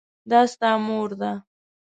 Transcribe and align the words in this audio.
دا 0.29 0.39
ستا 0.51 0.69
مور 0.85 1.09
ده؟ 1.21 1.31